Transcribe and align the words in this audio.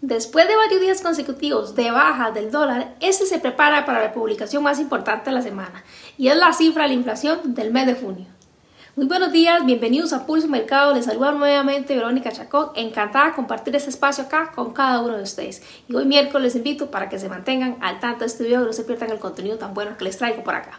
Después 0.00 0.46
de 0.46 0.54
varios 0.54 0.80
días 0.80 1.02
consecutivos 1.02 1.74
de 1.74 1.90
baja 1.90 2.30
del 2.30 2.52
dólar, 2.52 2.94
este 3.00 3.26
se 3.26 3.40
prepara 3.40 3.84
para 3.84 4.00
la 4.00 4.12
publicación 4.12 4.62
más 4.62 4.78
importante 4.78 5.30
de 5.30 5.34
la 5.34 5.42
semana 5.42 5.82
y 6.16 6.28
es 6.28 6.36
la 6.36 6.52
cifra 6.52 6.84
de 6.84 6.90
la 6.90 6.94
inflación 6.94 7.52
del 7.52 7.72
mes 7.72 7.86
de 7.86 7.94
junio. 7.94 8.26
Muy 8.94 9.06
buenos 9.06 9.32
días, 9.32 9.66
bienvenidos 9.66 10.12
a 10.12 10.24
Pulso 10.24 10.46
Mercado. 10.46 10.94
Les 10.94 11.06
saluda 11.06 11.32
nuevamente 11.32 11.96
Verónica 11.96 12.30
Chacón. 12.30 12.70
Encantada 12.76 13.26
de 13.26 13.32
compartir 13.32 13.74
este 13.74 13.90
espacio 13.90 14.22
acá 14.22 14.52
con 14.54 14.72
cada 14.72 15.00
uno 15.00 15.16
de 15.16 15.24
ustedes. 15.24 15.64
Y 15.88 15.96
hoy 15.96 16.04
miércoles 16.04 16.54
les 16.54 16.56
invito 16.56 16.92
para 16.92 17.08
que 17.08 17.18
se 17.18 17.28
mantengan 17.28 17.76
al 17.80 17.98
tanto 17.98 18.20
de 18.20 18.26
este 18.26 18.44
video 18.44 18.62
y 18.62 18.66
no 18.66 18.72
se 18.72 18.84
pierdan 18.84 19.10
el 19.10 19.18
contenido 19.18 19.58
tan 19.58 19.74
bueno 19.74 19.96
que 19.98 20.04
les 20.04 20.16
traigo 20.16 20.44
por 20.44 20.54
acá. 20.54 20.78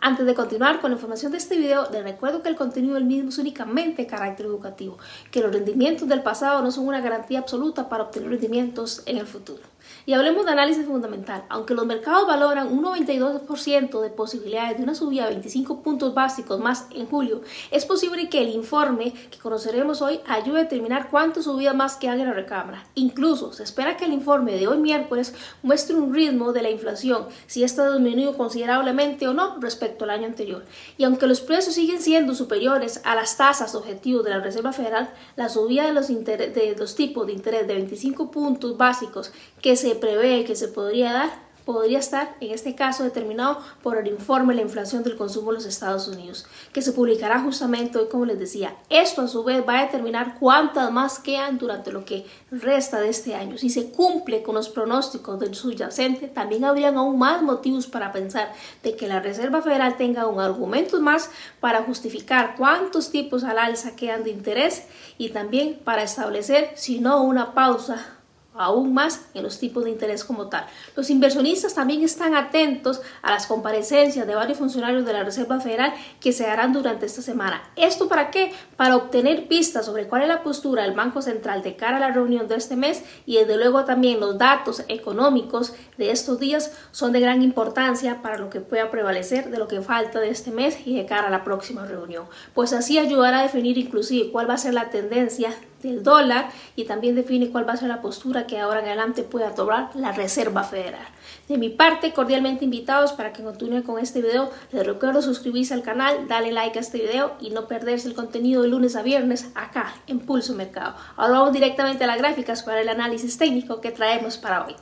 Antes 0.00 0.26
de 0.26 0.34
continuar 0.34 0.80
con 0.80 0.92
la 0.92 0.94
información 0.94 1.32
de 1.32 1.38
este 1.38 1.56
video, 1.56 1.88
les 1.90 2.04
recuerdo 2.04 2.40
que 2.40 2.48
el 2.48 2.54
contenido 2.54 2.94
del 2.94 3.04
mismo 3.04 3.30
es 3.30 3.38
únicamente 3.38 4.02
de 4.02 4.08
carácter 4.08 4.46
educativo, 4.46 4.96
que 5.32 5.40
los 5.40 5.52
rendimientos 5.52 6.08
del 6.08 6.22
pasado 6.22 6.62
no 6.62 6.70
son 6.70 6.86
una 6.86 7.00
garantía 7.00 7.40
absoluta 7.40 7.88
para 7.88 8.04
obtener 8.04 8.30
rendimientos 8.30 9.02
en 9.06 9.18
el 9.18 9.26
futuro. 9.26 9.60
Y 10.08 10.14
hablemos 10.14 10.46
de 10.46 10.52
análisis 10.52 10.86
fundamental. 10.86 11.44
Aunque 11.50 11.74
los 11.74 11.84
mercados 11.84 12.26
valoran 12.26 12.72
un 12.72 12.82
92% 12.82 14.00
de 14.00 14.08
posibilidades 14.08 14.78
de 14.78 14.82
una 14.82 14.94
subida 14.94 15.24
de 15.24 15.32
25 15.32 15.82
puntos 15.82 16.14
básicos 16.14 16.58
más 16.58 16.86
en 16.94 17.04
julio, 17.04 17.42
es 17.70 17.84
posible 17.84 18.30
que 18.30 18.40
el 18.40 18.48
informe 18.48 19.12
que 19.30 19.38
conoceremos 19.38 20.00
hoy 20.00 20.20
ayude 20.26 20.60
a 20.60 20.62
determinar 20.62 21.10
cuántas 21.10 21.44
subidas 21.44 21.74
más 21.74 21.96
quedan 21.96 22.20
en 22.20 22.28
la 22.28 22.32
recámara. 22.32 22.86
Incluso 22.94 23.52
se 23.52 23.64
espera 23.64 23.98
que 23.98 24.06
el 24.06 24.14
informe 24.14 24.52
de 24.52 24.66
hoy 24.66 24.78
miércoles 24.78 25.34
muestre 25.62 25.94
un 25.94 26.14
ritmo 26.14 26.54
de 26.54 26.62
la 26.62 26.70
inflación, 26.70 27.26
si 27.46 27.62
esta 27.62 27.84
ha 27.84 27.92
disminuido 27.92 28.34
considerablemente 28.34 29.28
o 29.28 29.34
no 29.34 29.60
respecto 29.60 30.04
al 30.04 30.10
año 30.10 30.24
anterior. 30.24 30.64
Y 30.96 31.04
aunque 31.04 31.26
los 31.26 31.42
precios 31.42 31.74
siguen 31.74 32.00
siendo 32.00 32.34
superiores 32.34 33.02
a 33.04 33.14
las 33.14 33.36
tasas 33.36 33.74
objetivos 33.74 34.24
de 34.24 34.30
la 34.30 34.40
Reserva 34.40 34.72
Federal, 34.72 35.10
la 35.36 35.50
subida 35.50 35.84
de 35.84 35.92
los, 35.92 36.08
de 36.08 36.74
los 36.78 36.94
tipos 36.94 37.26
de 37.26 37.34
interés 37.34 37.66
de 37.66 37.74
25 37.74 38.30
puntos 38.30 38.78
básicos 38.78 39.32
que 39.60 39.76
se 39.76 39.97
prevé 39.98 40.44
que 40.44 40.56
se 40.56 40.68
podría 40.68 41.12
dar 41.12 41.48
podría 41.68 41.98
estar, 41.98 42.34
en 42.40 42.52
este 42.52 42.74
caso, 42.74 43.04
determinado 43.04 43.58
por 43.82 43.98
el 43.98 44.06
informe 44.06 44.54
de 44.54 44.60
la 44.60 44.66
inflación 44.66 45.02
del 45.02 45.18
consumo 45.18 45.50
en 45.50 45.56
los 45.56 45.66
Estados 45.66 46.08
Unidos, 46.08 46.46
que 46.72 46.80
se 46.80 46.92
publicará 46.92 47.40
justamente 47.40 47.98
hoy, 47.98 48.06
como 48.10 48.24
les 48.24 48.38
decía. 48.38 48.74
Esto, 48.88 49.20
a 49.20 49.28
su 49.28 49.44
vez, 49.44 49.62
va 49.68 49.80
a 49.80 49.82
determinar 49.82 50.38
cuántas 50.40 50.90
más 50.90 51.18
quedan 51.18 51.58
durante 51.58 51.92
lo 51.92 52.06
que 52.06 52.24
resta 52.50 53.00
de 53.00 53.10
este 53.10 53.34
año. 53.34 53.58
Si 53.58 53.68
se 53.68 53.90
cumple 53.90 54.42
con 54.42 54.54
los 54.54 54.70
pronósticos 54.70 55.38
del 55.38 55.54
subyacente, 55.54 56.28
también 56.28 56.64
habrían 56.64 56.96
aún 56.96 57.18
más 57.18 57.42
motivos 57.42 57.86
para 57.86 58.12
pensar 58.12 58.50
de 58.82 58.96
que 58.96 59.06
la 59.06 59.20
Reserva 59.20 59.60
Federal 59.60 59.98
tenga 59.98 60.26
un 60.26 60.40
argumento 60.40 60.98
más 61.02 61.28
para 61.60 61.82
justificar 61.82 62.54
cuántos 62.56 63.10
tipos 63.10 63.44
al 63.44 63.58
alza 63.58 63.94
quedan 63.94 64.24
de 64.24 64.30
interés 64.30 64.84
y 65.18 65.28
también 65.28 65.78
para 65.84 66.02
establecer, 66.02 66.70
si 66.76 66.98
no 66.98 67.22
una 67.22 67.52
pausa 67.52 68.17
aún 68.58 68.92
más 68.92 69.26
en 69.34 69.42
los 69.42 69.58
tipos 69.58 69.84
de 69.84 69.90
interés 69.90 70.24
como 70.24 70.48
tal. 70.48 70.66
Los 70.96 71.10
inversionistas 71.10 71.74
también 71.74 72.02
están 72.02 72.34
atentos 72.34 73.00
a 73.22 73.30
las 73.30 73.46
comparecencias 73.46 74.26
de 74.26 74.34
varios 74.34 74.58
funcionarios 74.58 75.06
de 75.06 75.12
la 75.12 75.24
Reserva 75.24 75.60
Federal 75.60 75.94
que 76.20 76.32
se 76.32 76.46
harán 76.46 76.72
durante 76.72 77.06
esta 77.06 77.22
semana. 77.22 77.62
¿Esto 77.76 78.08
para 78.08 78.30
qué? 78.30 78.52
Para 78.76 78.96
obtener 78.96 79.48
pistas 79.48 79.86
sobre 79.86 80.06
cuál 80.06 80.22
es 80.22 80.28
la 80.28 80.42
postura 80.42 80.82
del 80.82 80.94
Banco 80.94 81.22
Central 81.22 81.62
de 81.62 81.76
cara 81.76 81.96
a 81.96 82.00
la 82.00 82.10
reunión 82.10 82.48
de 82.48 82.56
este 82.56 82.76
mes 82.76 83.02
y 83.26 83.36
desde 83.36 83.56
luego 83.56 83.84
también 83.84 84.20
los 84.20 84.38
datos 84.38 84.84
económicos 84.88 85.74
de 85.96 86.10
estos 86.10 86.38
días 86.38 86.72
son 86.90 87.12
de 87.12 87.20
gran 87.20 87.42
importancia 87.42 88.22
para 88.22 88.38
lo 88.38 88.50
que 88.50 88.60
pueda 88.60 88.90
prevalecer 88.90 89.50
de 89.50 89.58
lo 89.58 89.68
que 89.68 89.80
falta 89.80 90.20
de 90.20 90.30
este 90.30 90.50
mes 90.50 90.78
y 90.86 90.96
de 90.96 91.06
cara 91.06 91.28
a 91.28 91.30
la 91.30 91.44
próxima 91.44 91.86
reunión. 91.86 92.26
Pues 92.54 92.72
así 92.72 92.98
ayudará 92.98 93.40
a 93.40 93.42
definir 93.42 93.78
inclusive 93.78 94.30
cuál 94.30 94.48
va 94.48 94.54
a 94.54 94.58
ser 94.58 94.74
la 94.74 94.90
tendencia 94.90 95.54
del 95.82 96.02
dólar 96.02 96.48
y 96.76 96.84
también 96.84 97.14
define 97.14 97.50
cuál 97.50 97.68
va 97.68 97.74
a 97.74 97.76
ser 97.76 97.88
la 97.88 98.02
postura 98.02 98.46
que 98.46 98.58
ahora 98.58 98.80
en 98.80 98.86
adelante 98.86 99.22
pueda 99.22 99.54
tomar 99.54 99.90
la 99.94 100.12
Reserva 100.12 100.64
Federal. 100.64 101.06
De 101.48 101.58
mi 101.58 101.68
parte, 101.68 102.12
cordialmente 102.12 102.64
invitados 102.64 103.12
para 103.12 103.32
que 103.32 103.42
continúen 103.42 103.82
con 103.82 103.98
este 103.98 104.20
video. 104.20 104.50
Les 104.72 104.86
recuerdo 104.86 105.22
suscribirse 105.22 105.74
al 105.74 105.82
canal, 105.82 106.28
darle 106.28 106.52
like 106.52 106.78
a 106.78 106.80
este 106.80 106.98
video 106.98 107.32
y 107.40 107.50
no 107.50 107.68
perderse 107.68 108.08
el 108.08 108.14
contenido 108.14 108.62
de 108.62 108.68
lunes 108.68 108.96
a 108.96 109.02
viernes 109.02 109.50
acá 109.54 109.94
en 110.06 110.20
Pulso 110.20 110.54
Mercado. 110.54 110.94
Ahora 111.16 111.38
vamos 111.38 111.52
directamente 111.52 112.04
a 112.04 112.06
las 112.06 112.18
gráficas 112.18 112.62
para 112.62 112.80
el 112.80 112.88
análisis 112.88 113.38
técnico 113.38 113.80
que 113.80 113.90
traemos 113.90 114.36
para 114.36 114.66
hoy. 114.66 114.74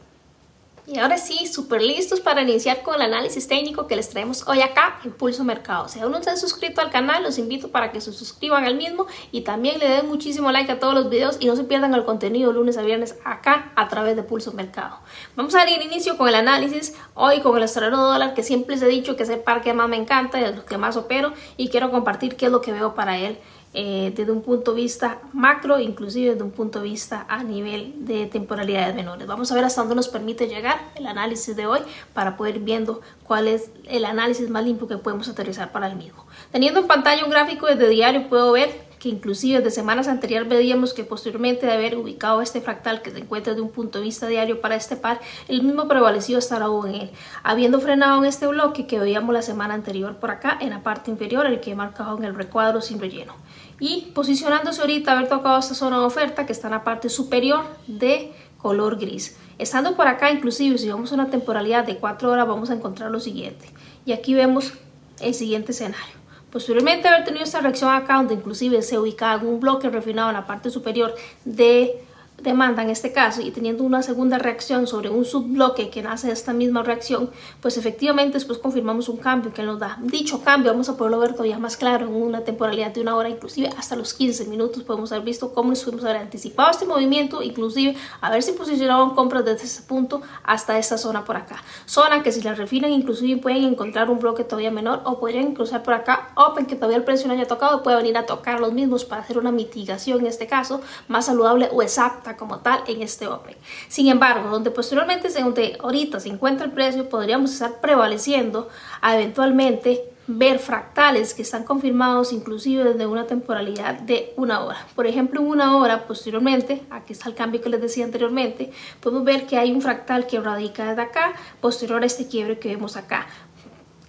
Y 0.89 1.01
ahora 1.01 1.19
sí, 1.19 1.49
súper 1.49 1.83
listos 1.83 2.21
para 2.21 2.43
iniciar 2.43 2.83
con 2.83 2.95
el 2.95 3.03
análisis 3.03 3.49
técnico 3.49 3.89
que 3.89 3.97
les 3.97 4.09
traemos 4.09 4.47
hoy 4.47 4.61
acá 4.61 5.01
en 5.05 5.11
Pulso 5.11 5.43
Mercado. 5.43 5.89
Si 5.89 5.99
aún 5.99 6.13
no 6.13 6.23
se 6.23 6.31
han 6.31 6.39
suscrito 6.39 6.81
al 6.81 6.91
canal, 6.91 7.25
los 7.25 7.39
invito 7.39 7.73
para 7.73 7.91
que 7.91 8.01
se 8.01 8.13
suscriban 8.13 8.65
al 8.65 8.77
mismo 8.77 9.09
y 9.33 9.41
también 9.41 9.81
le 9.81 9.89
den 9.89 10.07
muchísimo 10.07 10.53
like 10.53 10.71
a 10.71 10.79
todos 10.79 10.95
los 10.95 11.11
videos 11.11 11.39
y 11.41 11.47
no 11.47 11.57
se 11.57 11.65
pierdan 11.65 11.93
el 11.93 12.05
contenido 12.05 12.53
lunes 12.53 12.79
a 12.79 12.83
viernes 12.83 13.17
acá 13.25 13.73
a 13.75 13.89
través 13.89 14.15
de 14.15 14.23
Pulso 14.23 14.53
Mercado. 14.53 15.01
Vamos 15.35 15.57
a 15.57 15.59
dar 15.59 15.69
inicio 15.69 16.17
con 16.17 16.29
el 16.29 16.37
análisis 16.37 16.95
hoy 17.15 17.41
con 17.41 17.57
el 17.57 17.63
australiano 17.63 18.07
dólar 18.07 18.35
que 18.35 18.45
siempre 18.45 18.77
les 18.77 18.85
he 18.85 18.89
dicho 18.89 19.17
que 19.17 19.25
es 19.25 19.29
el 19.29 19.41
par 19.41 19.63
que 19.63 19.75
más 19.75 19.89
me 19.89 19.97
encanta 19.97 20.41
y 20.41 20.45
es 20.45 20.55
lo 20.55 20.65
que 20.65 20.79
más 20.79 20.97
opero 20.97 21.33
y 21.57 21.69
quiero 21.69 21.91
compartir 21.91 22.37
qué 22.37 22.47
es 22.47 22.53
lo 22.53 22.61
que 22.61 22.71
veo 22.71 22.95
para 22.95 23.19
él 23.19 23.41
eh, 23.75 24.13
desde 24.17 24.33
un 24.33 24.43
punto 24.43 24.73
de 24.73 24.83
vista 24.83 25.21
macro, 25.33 25.79
inclusive 25.79 26.31
desde 26.31 26.43
un 26.43 26.51
punto 26.51 26.81
de 26.81 26.89
vista 26.89 27.27
a 27.29 27.43
nivel 27.43 28.07
de 28.07 28.27
temporalidades 28.27 28.95
menores. 28.95 29.27
Vamos 29.27 29.53
a 29.53 29.55
ver 29.55 29.65
hasta 29.65 29.83
dónde 29.83 29.97
nos 29.97 30.09
permite 30.09 30.49
llegar 30.49 30.81
el 30.95 31.07
análisis 31.07 31.55
de 31.55 31.67
hoy 31.67 31.81
para 32.15 32.37
poder 32.37 32.57
ir 32.57 32.63
viendo 32.63 33.03
cuál 33.25 33.49
es 33.49 33.71
el 33.85 34.05
análisis 34.05 34.49
más 34.49 34.65
limpio 34.65 34.89
que 34.89 34.97
podemos 34.97 35.29
aterrizar 35.29 35.73
para 35.73 35.89
el 35.89 35.97
mismo. 35.97 36.25
Teniendo 36.53 36.81
en 36.81 36.87
pantalla 36.87 37.25
un 37.25 37.31
gráfico 37.31 37.67
desde 37.67 37.89
diario 37.89 38.29
puedo 38.29 38.53
ver 38.53 38.86
que 38.99 39.09
inclusive 39.09 39.61
de 39.61 39.71
semanas 39.71 40.09
anteriores 40.09 40.49
veíamos 40.49 40.95
que 40.95 41.05
posteriormente 41.05 41.67
de 41.67 41.73
haber 41.73 41.97
ubicado 41.97 42.41
este 42.41 42.61
fractal 42.61 43.03
que 43.03 43.11
se 43.11 43.19
encuentra 43.19 43.55
de 43.55 43.61
un 43.61 43.71
punto 43.71 43.99
de 43.99 44.05
vista 44.05 44.27
diario 44.27 44.61
para 44.61 44.77
este 44.77 44.97
par, 44.97 45.21
el 45.49 45.63
mismo 45.63 45.89
prevaleció 45.89 46.39
estar 46.39 46.63
aún 46.63 46.89
en 46.89 46.95
él, 46.95 47.11
habiendo 47.43 47.81
frenado 47.81 48.19
en 48.19 48.25
este 48.27 48.47
bloque 48.47 48.87
que 48.87 48.99
veíamos 48.99 49.35
la 49.35 49.43
semana 49.43 49.75
anterior 49.75 50.17
por 50.17 50.31
acá 50.31 50.57
en 50.61 50.71
la 50.71 50.83
parte 50.83 51.11
inferior, 51.11 51.47
el 51.47 51.61
que 51.61 51.73
he 51.73 51.75
en 51.75 52.25
el 52.25 52.35
recuadro 52.35 52.81
sin 52.81 53.01
relleno. 53.01 53.35
Y 53.79 54.13
posicionándose 54.15 54.81
ahorita, 54.81 55.13
haber 55.13 55.29
tocado 55.29 55.59
esta 55.59 55.75
zona 55.75 55.99
de 55.99 56.05
oferta 56.05 56.47
que 56.47 56.53
está 56.53 56.69
en 56.69 56.75
la 56.75 56.85
parte 56.85 57.09
superior 57.09 57.65
de 57.87 58.33
color 58.59 58.99
gris. 58.99 59.37
Estando 59.59 59.97
por 59.97 60.09
acá, 60.09 60.31
inclusive 60.31 60.79
si 60.79 60.89
vamos 60.89 61.13
a 61.13 61.15
una 61.15 61.31
temporalidad 61.31 61.85
de 61.85 61.99
4 61.99 62.31
horas, 62.31 62.47
vamos 62.47 62.71
a 62.71 62.75
encontrar 62.75 63.11
lo 63.11 63.21
siguiente. 63.21 63.69
Y 64.05 64.13
aquí 64.13 64.35
vemos 64.35 64.73
el 65.21 65.35
siguiente 65.35 65.73
escenario. 65.73 66.26
Posteriormente 66.57 67.07
haber 67.07 67.23
tenido 67.23 67.45
esta 67.45 67.61
reacción 67.61 67.93
acá, 67.93 68.15
donde 68.15 68.33
inclusive 68.33 68.81
se 68.81 68.99
ubicaba 68.99 69.43
un 69.43 69.61
bloque 69.61 69.91
refinado 69.91 70.31
en 70.31 70.37
la 70.37 70.47
parte 70.47 70.71
superior 70.71 71.15
de 71.45 72.03
demanda 72.43 72.83
en 72.83 72.91
este 72.91 73.13
caso 73.13 73.41
y 73.41 73.51
teniendo 73.51 73.83
una 73.83 74.03
segunda 74.03 74.39
reacción 74.39 74.87
sobre 74.87 75.09
un 75.09 75.25
subbloque 75.25 75.91
que 75.91 76.03
nace 76.03 76.29
de 76.29 76.33
esta 76.33 76.53
misma 76.53 76.83
reacción, 76.83 77.31
pues 77.61 77.77
efectivamente 77.77 78.35
después 78.35 78.59
confirmamos 78.59 79.09
un 79.09 79.17
cambio 79.17 79.53
que 79.53 79.63
nos 79.63 79.79
da. 79.79 79.99
Dicho 80.03 80.43
cambio 80.43 80.73
vamos 80.73 80.89
a 80.89 80.97
poderlo 80.97 81.19
ver 81.19 81.33
todavía 81.33 81.59
más 81.59 81.77
claro 81.77 82.07
en 82.07 82.15
una 82.15 82.43
temporalidad 82.43 82.93
de 82.93 83.01
una 83.01 83.17
hora, 83.17 83.29
inclusive 83.29 83.71
hasta 83.77 83.97
los 83.97 84.15
15 84.15 84.47
minutos 84.47 84.83
podemos 84.83 85.13
haber 85.13 85.25
visto 85.25 85.53
cómo 85.53 85.71
nos 85.71 85.83
fuimos 85.83 86.05
a 86.05 86.11
haber 86.11 86.23
anticipado 86.23 86.71
este 86.71 86.85
movimiento, 86.85 87.43
inclusive 87.43 87.97
a 88.21 88.31
ver 88.31 88.43
si 88.43 88.53
posicionaban 88.53 89.11
compras 89.15 89.45
desde 89.45 89.65
ese 89.65 89.83
punto 89.83 90.23
hasta 90.45 90.79
esta 90.79 90.99
zona 90.99 91.25
por 91.25 91.37
acá. 91.37 91.63
Zona 91.87 92.23
que 92.23 92.33
si 92.33 92.43
la 92.43 92.55
refinan 92.55 92.93
inclusive 92.93 93.41
pueden 93.41 93.65
encontrar 93.65 94.11
un 94.11 94.19
bloque 94.19 94.45
todavía 94.45 94.71
menor 94.71 95.03
o 95.05 95.19
podrían 95.19 95.55
cruzar 95.55 95.83
por 95.83 95.95
acá 95.95 96.29
Open 96.37 96.67
que 96.67 96.77
todavía 96.77 96.99
el 96.99 97.05
precio 97.05 97.29
no 97.29 97.35
haya 97.35 97.47
tocado, 97.47 97.83
puede 97.83 97.97
venir 97.97 98.17
a 98.17 98.27
tocar 98.27 98.61
los 98.61 98.73
mismos 98.73 99.05
para 99.05 99.23
hacer 99.23 99.39
una 99.39 99.53
mitigación 99.53 100.21
en 100.21 100.27
este 100.27 100.47
caso 100.47 100.81
más 101.09 101.27
saludable 101.27 101.69
o 101.73 101.83
exacta 101.83 102.26
como 102.35 102.61
tal 102.61 102.83
en 102.87 103.03
este 103.03 103.29
Open. 103.29 103.55
Sin 103.89 104.09
embargo, 104.09 104.49
donde 104.49 104.71
posteriormente, 104.71 105.29
donde 105.29 105.77
ahorita 105.79 106.19
se 106.19 106.31
encuentra 106.31 106.65
el 106.65 106.73
precio, 106.73 107.09
podríamos 107.09 107.53
estar 107.53 107.81
prevaleciendo 107.81 108.69
a 109.03 109.15
eventualmente 109.15 110.17
ver 110.29 110.59
fractales 110.59 111.35
que 111.35 111.43
están 111.43 111.65
confirmados 111.65 112.33
inclusive 112.33 112.85
desde 112.85 113.07
una 113.07 113.27
temporalidad 113.27 113.95
de 114.01 114.33
una 114.37 114.65
hora. 114.65 114.79
Por 114.95 115.07
ejemplo, 115.07 115.41
en 115.41 115.47
una 115.47 115.77
hora 115.77 116.07
posteriormente, 116.07 116.83
aquí 116.91 117.13
está 117.13 117.29
el 117.29 117.35
cambio 117.35 117.61
que 117.61 117.69
les 117.69 117.81
decía 117.81 118.05
anteriormente, 118.05 118.73
podemos 119.01 119.25
ver 119.25 119.47
que 119.47 119.57
hay 119.57 119.73
un 119.73 119.81
fractal 119.81 120.27
que 120.27 120.41
radica 120.41 120.89
desde 120.89 121.03
acá, 121.03 121.35
posterior 121.61 122.03
a 122.03 122.07
este 122.07 122.27
quiebre 122.27 122.59
que 122.59 122.71
vemos 122.71 122.97
acá 122.97 123.27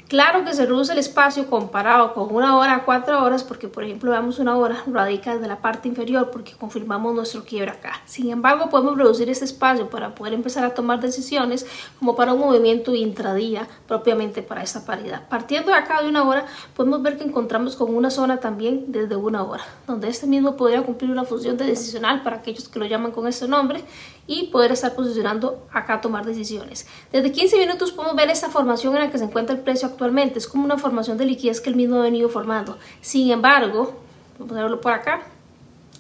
Claro 0.08 0.46
que 0.46 0.54
se 0.54 0.66
reduce 0.66 0.94
el 0.94 1.00
espacio 1.00 1.50
comparado 1.50 2.14
con 2.14 2.34
una 2.34 2.56
hora 2.58 2.76
a 2.76 2.86
cuatro 2.86 3.22
horas 3.22 3.44
porque 3.44 3.68
por 3.68 3.84
ejemplo 3.84 4.12
veamos 4.12 4.40
una 4.40 4.56
hora 4.56 4.82
radica 4.88 5.34
desde 5.34 5.50
la 5.50 5.58
parte 5.58 5.90
inferior 5.90 6.32
porque 6.32 6.54
confirmamos 6.54 7.14
nuestro 7.14 7.44
quiebre 7.44 7.72
acá. 7.72 7.92
Sin 8.06 8.30
embargo 8.30 8.70
podemos 8.70 8.98
reducir 8.98 9.30
este 9.30 9.44
espacio 9.44 9.90
para 9.90 10.16
poder 10.16 10.34
empezar 10.34 10.64
a 10.64 10.74
tomar 10.74 11.02
decisiones 11.02 11.66
como 12.00 12.16
para 12.16 12.32
un 12.32 12.40
movimiento 12.40 12.96
intradía 12.96 13.68
propiamente 13.86 14.42
para 14.42 14.64
esta 14.64 14.86
paridad. 14.86 15.28
Partiendo 15.28 15.72
de 15.72 15.78
acá 15.78 16.02
de 16.02 16.08
una 16.08 16.24
hora 16.24 16.46
podemos 16.74 17.02
ver 17.02 17.18
que 17.18 17.26
encontramos 17.26 17.76
con 17.76 17.94
una 17.94 18.10
zona 18.10 18.40
también 18.40 18.86
desde 18.88 19.18
una 19.18 19.44
hora 19.44 19.66
donde 19.88 20.08
este 20.08 20.26
mismo 20.26 20.56
podría 20.56 20.84
cumplir 20.84 21.12
una 21.12 21.26
función 21.26 21.58
de 21.58 21.66
decisional 21.66 22.24
para 22.24 22.38
aquellos 22.38 22.70
que 22.70 22.80
lo 22.80 22.86
llaman 22.86 23.12
con 23.12 23.28
este 23.28 23.46
nombre 23.50 23.84
y 24.26 24.48
poder 24.48 24.72
estar 24.72 24.94
posicionando 24.94 25.68
acá 25.72 25.96
a 25.96 26.02
tomar 26.02 26.26
decisiones. 26.26 26.86
Desde 27.12 27.32
15 27.32 27.58
minutos 27.58 27.92
podemos 27.92 28.16
ver 28.16 28.30
esta 28.30 28.50
formación 28.50 28.96
en 28.96 29.02
la 29.02 29.12
que 29.12 29.18
se 29.18 29.24
encuentra 29.26 29.56
el 29.56 29.62
precio 29.62 29.88
actualmente. 29.98 30.38
Es 30.38 30.48
como 30.48 30.64
una 30.64 30.78
formación 30.78 31.18
de 31.18 31.26
liquidez 31.26 31.60
que 31.60 31.70
el 31.70 31.76
mismo 31.76 31.98
ha 31.98 32.04
venido 32.04 32.30
formando. 32.30 32.78
Sin 33.02 33.32
embargo, 33.32 34.00
vamos 34.38 34.56
a 34.56 34.62
verlo 34.62 34.80
por 34.80 34.94
acá 34.94 35.24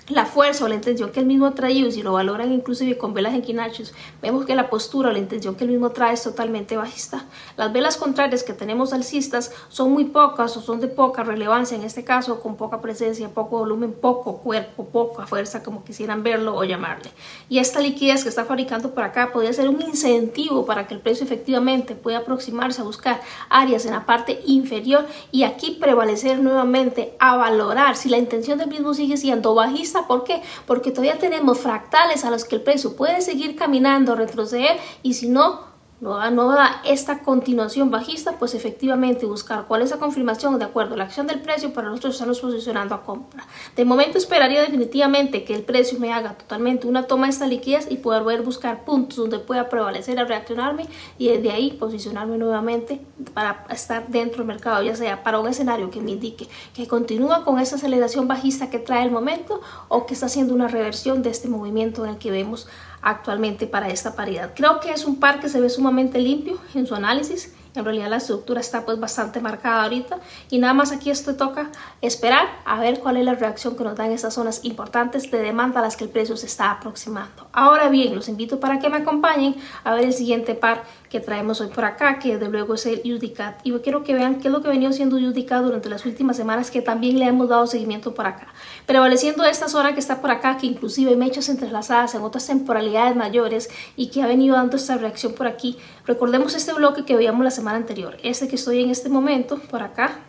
la 0.09 0.25
fuerza 0.25 0.63
o 0.63 0.67
la 0.69 0.75
intención 0.75 1.11
que 1.11 1.19
el 1.19 1.25
mismo 1.25 1.53
traído, 1.53 1.91
si 1.91 2.01
lo 2.01 2.13
valoran 2.13 2.53
inclusive 2.53 2.97
con 2.97 3.13
velas 3.13 3.33
en 3.33 3.41
quinachos, 3.41 3.93
vemos 4.21 4.45
que 4.45 4.55
la 4.55 4.69
postura 4.69 5.09
o 5.09 5.11
la 5.11 5.19
intención 5.19 5.55
que 5.55 5.65
el 5.65 5.69
mismo 5.69 5.89
trae 5.89 6.13
es 6.13 6.23
totalmente 6.23 6.77
bajista. 6.77 7.25
Las 7.57 7.73
velas 7.73 7.97
contrarias 7.97 8.43
que 8.43 8.53
tenemos 8.53 8.93
alcistas 8.93 9.51
son 9.67 9.91
muy 9.91 10.05
pocas 10.05 10.55
o 10.55 10.61
son 10.61 10.79
de 10.79 10.87
poca 10.87 11.23
relevancia, 11.23 11.75
en 11.75 11.83
este 11.83 12.05
caso 12.05 12.39
con 12.39 12.55
poca 12.55 12.79
presencia, 12.79 13.27
poco 13.29 13.57
volumen, 13.57 13.91
poco 13.91 14.37
cuerpo, 14.37 14.85
poca 14.85 15.27
fuerza, 15.27 15.61
como 15.61 15.83
quisieran 15.83 16.23
verlo 16.23 16.55
o 16.55 16.63
llamarle. 16.63 17.11
Y 17.49 17.59
esta 17.59 17.81
liquidez 17.81 18.23
que 18.23 18.29
está 18.29 18.45
fabricando 18.45 18.93
por 18.93 19.03
acá 19.03 19.33
podría 19.33 19.51
ser 19.51 19.67
un 19.67 19.81
incentivo 19.81 20.65
para 20.65 20.87
que 20.87 20.93
el 20.93 21.01
precio 21.01 21.25
efectivamente 21.25 21.95
pueda 21.95 22.19
aproximarse 22.19 22.79
a 22.79 22.85
buscar 22.85 23.19
áreas 23.49 23.85
en 23.85 23.91
la 23.91 24.05
parte 24.05 24.41
inferior 24.45 25.05
y 25.33 25.43
aquí 25.43 25.71
prevalecer 25.71 26.39
nuevamente 26.39 27.13
a 27.19 27.35
valorar 27.35 27.97
si 27.97 28.07
la 28.07 28.17
intención 28.17 28.57
del 28.57 28.69
mismo 28.69 28.93
sigue 28.93 29.17
siendo 29.17 29.53
bajista 29.53 29.96
¿Por 30.05 30.23
qué? 30.23 30.41
Porque 30.65 30.91
todavía 30.91 31.17
tenemos 31.17 31.59
fractales 31.59 32.25
a 32.25 32.29
los 32.29 32.45
que 32.45 32.57
el 32.57 32.61
precio 32.61 32.95
puede 32.95 33.21
seguir 33.21 33.55
caminando, 33.55 34.15
retroceder 34.15 34.77
y 35.01 35.13
si 35.13 35.29
no, 35.29 35.76
no 35.99 36.51
da, 36.51 36.81
esta 36.85 37.19
continuación 37.19 37.89
bajista, 37.89 38.37
pues 38.37 38.53
efectivamente 38.53 39.25
buscar 39.25 39.65
cuál 39.67 39.81
es 39.81 39.89
la 39.89 39.97
confirmación 39.97 40.59
de 40.59 40.65
acuerdo 40.65 40.93
a 40.93 40.97
la 40.97 41.05
acción 41.05 41.25
del 41.25 41.41
precio 41.41 41.73
para 41.73 41.89
nosotros 41.89 42.13
estarnos 42.13 42.39
posicionando 42.39 42.93
a 42.93 43.03
compra. 43.03 43.47
De 43.75 43.83
momento 43.83 44.19
esperaría 44.19 44.61
definitivamente 44.61 45.43
que 45.43 45.55
el 45.55 45.63
precio 45.63 45.99
me 45.99 46.13
haga 46.13 46.33
totalmente 46.33 46.85
una 46.85 47.07
toma 47.07 47.25
de 47.25 47.31
esta 47.31 47.47
liquidez 47.47 47.87
y 47.89 47.97
poder 47.97 48.23
ver 48.23 48.43
buscar 48.43 48.85
puntos 48.85 49.17
donde 49.17 49.39
pueda 49.39 49.69
prevalecer 49.69 50.19
a 50.19 50.25
reaccionarme 50.25 50.85
y 51.17 51.29
desde 51.29 51.51
ahí 51.51 51.71
posicionarme 51.71 52.37
nuevamente 52.37 53.01
para 53.33 53.65
estar 53.71 54.07
dentro 54.07 54.39
del 54.39 54.47
mercado, 54.47 54.83
ya 54.83 54.95
sea 54.95 55.23
para 55.23 55.39
un 55.39 55.47
escenario 55.47 55.89
que 55.89 55.99
me 55.99 56.11
indique 56.11 56.47
que 56.75 56.87
continúa 56.87 57.43
con 57.43 57.59
esa 57.59 57.75
aceleración 57.75 58.27
bajista 58.27 58.69
que 58.69 58.77
trae 58.77 59.03
el 59.03 59.11
momento 59.11 59.61
o 59.87 60.05
que 60.05 60.13
está 60.13 60.27
haciendo 60.27 60.53
una 60.53 60.67
reversión 60.67 61.23
de 61.23 61.31
este 61.31 61.47
movimiento 61.47 62.05
en 62.05 62.11
el 62.11 62.17
que 62.17 62.29
vemos 62.29 62.67
actualmente 63.01 63.67
para 63.67 63.89
esta 63.89 64.15
paridad. 64.15 64.53
Creo 64.55 64.79
que 64.79 64.91
es 64.91 65.05
un 65.05 65.19
par 65.19 65.39
que 65.39 65.49
se 65.49 65.61
ve 65.61 65.69
sumamente 65.69 66.19
limpio 66.19 66.59
en 66.73 66.85
su 66.85 66.95
análisis 66.95 67.53
en 67.77 67.85
realidad 67.85 68.09
la 68.09 68.17
estructura 68.17 68.59
está 68.59 68.85
pues 68.85 68.99
bastante 68.99 69.39
marcada 69.39 69.83
ahorita 69.83 70.19
y 70.49 70.57
nada 70.57 70.73
más 70.73 70.91
aquí 70.91 71.11
esto 71.11 71.35
toca 71.35 71.69
esperar 72.01 72.47
a 72.65 72.79
ver 72.79 72.99
cuál 72.99 73.17
es 73.17 73.25
la 73.25 73.35
reacción 73.35 73.75
que 73.75 73.83
nos 73.83 73.95
dan 73.95 74.11
esas 74.11 74.33
zonas 74.33 74.61
importantes 74.63 75.29
de 75.29 75.37
demanda 75.39 75.79
a 75.79 75.83
las 75.83 75.95
que 75.95 76.05
el 76.05 76.09
precio 76.09 76.35
se 76.37 76.47
está 76.47 76.71
aproximando. 76.71 77.47
Ahora 77.51 77.89
bien, 77.89 78.15
los 78.15 78.29
invito 78.29 78.59
para 78.59 78.79
que 78.79 78.89
me 78.89 78.97
acompañen 78.97 79.55
a 79.83 79.93
ver 79.93 80.05
el 80.05 80.13
siguiente 80.13 80.55
par 80.55 80.83
que 81.09 81.19
traemos 81.19 81.61
hoy 81.61 81.67
por 81.67 81.85
acá, 81.85 82.19
que 82.19 82.37
de 82.37 82.49
luego 82.49 82.75
es 82.75 82.85
el 82.85 83.01
UDCAT. 83.05 83.61
Y 83.63 83.71
quiero 83.79 84.03
que 84.03 84.13
vean 84.13 84.39
qué 84.39 84.47
es 84.47 84.51
lo 84.51 84.61
que 84.61 84.67
ha 84.67 84.71
venido 84.71 84.91
siendo 84.91 85.15
UDCAT 85.17 85.63
durante 85.63 85.89
las 85.89 86.05
últimas 86.05 86.37
semanas, 86.37 86.71
que 86.71 86.81
también 86.81 87.19
le 87.19 87.25
hemos 87.25 87.49
dado 87.49 87.67
seguimiento 87.67 88.13
por 88.13 88.25
acá. 88.25 88.47
Prevaleciendo 88.85 89.43
esta 89.43 89.67
zona 89.67 89.93
que 89.93 89.99
está 89.99 90.21
por 90.21 90.31
acá, 90.31 90.57
que 90.57 90.67
inclusive 90.67 91.11
hay 91.11 91.17
mechas 91.17 91.49
entrelazadas 91.49 92.15
en 92.15 92.21
otras 92.21 92.45
temporalidades 92.47 93.15
mayores 93.15 93.69
y 93.95 94.07
que 94.07 94.21
ha 94.21 94.27
venido 94.27 94.55
dando 94.55 94.77
esta 94.77 94.97
reacción 94.97 95.33
por 95.33 95.47
aquí. 95.47 95.77
Recordemos 96.05 96.55
este 96.55 96.73
bloque 96.73 97.05
que 97.05 97.15
veíamos 97.15 97.43
la 97.43 97.51
semana 97.51 97.77
anterior. 97.77 98.17
Este 98.23 98.47
que 98.47 98.55
estoy 98.55 98.83
en 98.83 98.89
este 98.89 99.09
momento, 99.09 99.59
por 99.69 99.83
acá, 99.83 100.19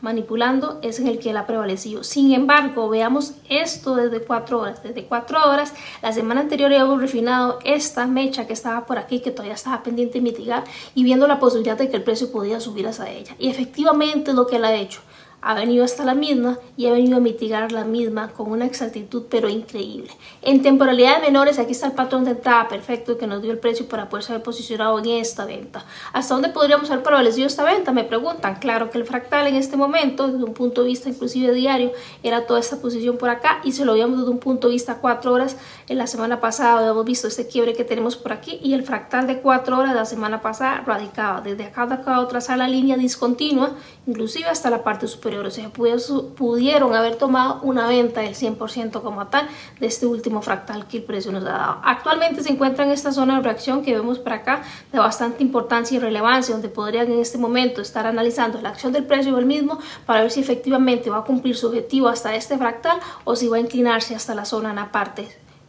manipulando, 0.00 0.78
es 0.82 1.00
en 1.00 1.06
el 1.06 1.18
que 1.18 1.30
él 1.30 1.36
ha 1.36 1.46
prevalecido. 1.46 2.04
Sin 2.04 2.32
embargo, 2.32 2.88
veamos 2.88 3.34
esto 3.48 3.96
desde 3.96 4.20
cuatro 4.20 4.60
horas. 4.60 4.82
Desde 4.82 5.04
cuatro 5.04 5.38
horas, 5.48 5.74
la 6.02 6.12
semana 6.12 6.42
anterior 6.42 6.70
hemos 6.72 7.00
refinado 7.00 7.58
esta 7.64 8.06
mecha 8.06 8.46
que 8.46 8.52
estaba 8.52 8.86
por 8.86 8.98
aquí, 8.98 9.20
que 9.20 9.30
todavía 9.30 9.54
estaba 9.54 9.82
pendiente 9.82 10.14
de 10.14 10.22
mitigar, 10.22 10.64
y 10.94 11.04
viendo 11.04 11.26
la 11.26 11.38
posibilidad 11.38 11.78
de 11.78 11.88
que 11.88 11.96
el 11.96 12.02
precio 12.02 12.30
podía 12.30 12.60
subir 12.60 12.86
hacia 12.86 13.10
ella. 13.10 13.34
Y 13.38 13.48
efectivamente 13.48 14.32
lo 14.32 14.46
que 14.46 14.56
él 14.56 14.64
ha 14.64 14.74
hecho 14.74 15.00
ha 15.46 15.54
venido 15.54 15.84
hasta 15.84 16.04
la 16.04 16.14
misma 16.14 16.58
y 16.76 16.86
ha 16.86 16.92
venido 16.92 17.18
a 17.18 17.20
mitigar 17.20 17.70
la 17.70 17.84
misma 17.84 18.32
con 18.32 18.50
una 18.50 18.66
exactitud 18.66 19.26
pero 19.30 19.48
increíble. 19.48 20.10
En 20.42 20.60
temporalidades 20.60 21.22
menores, 21.22 21.60
aquí 21.60 21.70
está 21.70 21.86
el 21.86 21.92
patrón 21.92 22.24
de 22.24 22.32
entrada 22.32 22.66
perfecto 22.66 23.16
que 23.16 23.28
nos 23.28 23.42
dio 23.42 23.52
el 23.52 23.58
precio 23.58 23.86
para 23.86 24.08
poder 24.08 24.24
ser 24.24 24.42
posicionado 24.42 24.98
en 24.98 25.06
esta 25.06 25.44
venta. 25.44 25.84
¿Hasta 26.12 26.34
dónde 26.34 26.48
podríamos 26.48 26.90
haber 26.90 27.04
prevalecido 27.04 27.46
esta 27.46 27.62
venta? 27.62 27.92
Me 27.92 28.02
preguntan. 28.02 28.56
Claro 28.56 28.90
que 28.90 28.98
el 28.98 29.04
fractal 29.04 29.46
en 29.46 29.54
este 29.54 29.76
momento, 29.76 30.26
desde 30.26 30.42
un 30.42 30.52
punto 30.52 30.82
de 30.82 30.88
vista 30.88 31.08
inclusive 31.08 31.54
diario, 31.54 31.92
era 32.24 32.44
toda 32.46 32.58
esta 32.58 32.78
posición 32.78 33.16
por 33.16 33.28
acá 33.28 33.60
y 33.62 33.70
se 33.70 33.84
lo 33.84 33.92
veíamos 33.92 34.18
desde 34.18 34.30
un 34.30 34.38
punto 34.38 34.66
de 34.66 34.72
vista 34.72 34.96
cuatro 34.96 35.32
horas. 35.32 35.56
En 35.88 35.98
la 35.98 36.08
semana 36.08 36.40
pasada 36.40 36.90
hemos 36.90 37.04
visto 37.04 37.28
este 37.28 37.46
quiebre 37.46 37.74
que 37.74 37.84
tenemos 37.84 38.16
por 38.16 38.32
aquí 38.32 38.58
y 38.64 38.74
el 38.74 38.82
fractal 38.82 39.28
de 39.28 39.40
cuatro 39.40 39.78
horas 39.78 39.90
de 39.90 39.96
la 39.96 40.06
semana 40.06 40.40
pasada 40.40 40.82
radicaba 40.84 41.40
desde 41.40 41.66
acá 41.66 41.82
a 41.82 41.94
acá 41.94 42.26
trazar 42.28 42.58
la 42.58 42.66
línea 42.66 42.96
discontinua, 42.96 43.76
inclusive 44.08 44.48
hasta 44.48 44.70
la 44.70 44.82
parte 44.82 45.06
superior 45.06 45.35
sea, 45.50 45.70
pudieron 45.70 46.94
haber 46.94 47.16
tomado 47.16 47.60
una 47.62 47.86
venta 47.88 48.20
del 48.22 48.34
100% 48.34 49.02
como 49.02 49.26
tal 49.28 49.48
de 49.80 49.86
este 49.86 50.06
último 50.06 50.42
fractal 50.42 50.86
que 50.86 50.98
el 50.98 51.02
precio 51.04 51.32
nos 51.32 51.44
ha 51.44 51.52
dado. 51.52 51.80
Actualmente 51.84 52.42
se 52.42 52.50
encuentra 52.52 52.84
en 52.84 52.90
esta 52.90 53.12
zona 53.12 53.36
de 53.36 53.42
reacción 53.42 53.82
que 53.82 53.94
vemos 53.94 54.18
para 54.18 54.36
acá 54.36 54.62
de 54.92 54.98
bastante 54.98 55.42
importancia 55.42 55.96
y 55.96 56.00
relevancia, 56.00 56.54
donde 56.54 56.68
podrían 56.68 57.10
en 57.10 57.20
este 57.20 57.38
momento 57.38 57.80
estar 57.80 58.06
analizando 58.06 58.60
la 58.60 58.70
acción 58.70 58.92
del 58.92 59.04
precio 59.04 59.34
del 59.36 59.46
mismo 59.46 59.78
para 60.04 60.22
ver 60.22 60.30
si 60.30 60.40
efectivamente 60.40 61.10
va 61.10 61.18
a 61.18 61.24
cumplir 61.24 61.56
su 61.56 61.68
objetivo 61.68 62.08
hasta 62.08 62.34
este 62.34 62.58
fractal 62.58 62.98
o 63.24 63.36
si 63.36 63.48
va 63.48 63.56
a 63.56 63.60
inclinarse 63.60 64.14
hasta 64.14 64.34
la 64.34 64.44
zona 64.44 64.70
en 64.70 64.76
la 64.76 64.92
parte 64.92 65.28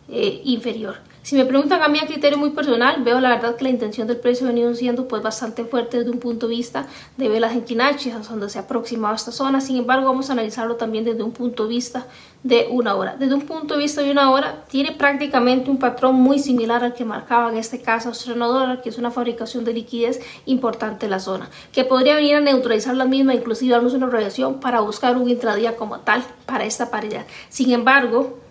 eh, 0.09 0.41
inferior. 0.43 0.95
Si 1.27 1.35
me 1.35 1.43
preguntan 1.43 1.81
a 1.81 1.89
mí 1.89 1.99
a 1.99 2.07
criterio 2.07 2.37
muy 2.37 2.51
personal, 2.51 3.03
veo 3.03 3.19
la 3.19 3.27
verdad 3.27 3.57
que 3.57 3.65
la 3.65 3.69
intención 3.69 4.07
del 4.07 4.15
precio 4.15 4.47
ha 4.47 4.49
venido 4.49 4.73
siendo 4.73 5.09
pues 5.09 5.21
bastante 5.21 5.65
fuerte 5.65 5.97
desde 5.97 6.09
un 6.09 6.19
punto 6.19 6.47
de 6.47 6.55
vista 6.55 6.87
de 7.17 7.27
velas 7.27 7.51
en 7.51 7.65
Kinachi, 7.65 8.11
donde 8.11 8.49
se 8.49 8.59
ha 8.59 8.61
aproximado 8.61 9.13
esta 9.13 9.33
zona. 9.33 9.59
Sin 9.59 9.75
embargo, 9.75 10.05
vamos 10.05 10.29
a 10.29 10.31
analizarlo 10.31 10.77
también 10.77 11.03
desde 11.03 11.23
un 11.23 11.33
punto 11.33 11.63
de 11.63 11.69
vista 11.69 12.05
de 12.43 12.69
una 12.71 12.95
hora. 12.95 13.17
Desde 13.17 13.33
un 13.33 13.41
punto 13.41 13.73
de 13.73 13.81
vista 13.81 14.01
de 14.01 14.09
una 14.09 14.31
hora, 14.31 14.63
tiene 14.69 14.93
prácticamente 14.93 15.69
un 15.69 15.79
patrón 15.79 16.15
muy 16.15 16.39
similar 16.39 16.85
al 16.85 16.93
que 16.93 17.03
marcaba 17.03 17.51
en 17.51 17.57
este 17.57 17.81
caso 17.81 18.07
Australian 18.07 18.79
que 18.81 18.87
es 18.87 18.97
una 18.97 19.11
fabricación 19.11 19.65
de 19.65 19.73
liquidez 19.73 20.21
importante 20.45 21.07
en 21.07 21.11
la 21.11 21.19
zona, 21.19 21.49
que 21.73 21.83
podría 21.83 22.15
venir 22.15 22.35
a 22.35 22.39
neutralizar 22.39 22.95
la 22.95 23.03
misma, 23.03 23.35
inclusive 23.35 23.73
darnos 23.73 23.93
una 23.93 24.07
reacción 24.07 24.61
para 24.61 24.79
buscar 24.79 25.17
un 25.17 25.29
intradía 25.29 25.75
como 25.75 25.99
tal 25.99 26.23
para 26.45 26.63
esta 26.63 26.89
paridad. 26.89 27.25
Sin 27.49 27.71
embargo, 27.71 28.46